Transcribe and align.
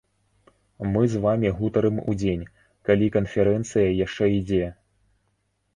Мы 0.95 1.03
з 1.15 1.21
вамі 1.25 1.49
гутарым 1.59 2.01
удзень, 2.13 2.49
калі 2.91 3.13
канферэнцыя 3.19 3.89
яшчэ 4.05 4.33
ідзе. 4.39 4.65